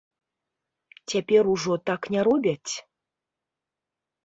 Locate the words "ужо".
1.53-1.73